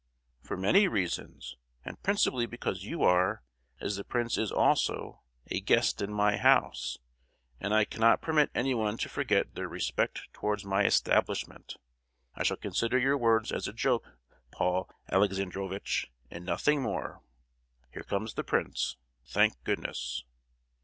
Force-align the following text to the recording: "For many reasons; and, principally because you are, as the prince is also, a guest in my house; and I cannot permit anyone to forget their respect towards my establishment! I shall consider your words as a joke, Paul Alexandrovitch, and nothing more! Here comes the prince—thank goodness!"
"For 0.41 0.57
many 0.57 0.87
reasons; 0.87 1.57
and, 1.85 2.01
principally 2.01 2.47
because 2.47 2.85
you 2.85 3.03
are, 3.03 3.43
as 3.79 3.97
the 3.97 4.03
prince 4.03 4.35
is 4.35 4.51
also, 4.51 5.21
a 5.51 5.59
guest 5.61 6.01
in 6.01 6.11
my 6.11 6.37
house; 6.37 6.97
and 7.59 7.71
I 7.71 7.85
cannot 7.85 8.19
permit 8.19 8.49
anyone 8.55 8.97
to 8.97 9.09
forget 9.09 9.53
their 9.53 9.67
respect 9.67 10.23
towards 10.33 10.65
my 10.65 10.85
establishment! 10.85 11.75
I 12.33 12.41
shall 12.41 12.57
consider 12.57 12.97
your 12.97 13.15
words 13.19 13.51
as 13.51 13.67
a 13.67 13.73
joke, 13.73 14.17
Paul 14.49 14.89
Alexandrovitch, 15.11 16.11
and 16.31 16.47
nothing 16.47 16.81
more! 16.81 17.21
Here 17.93 18.01
comes 18.01 18.33
the 18.33 18.43
prince—thank 18.43 19.63
goodness!" 19.63 20.23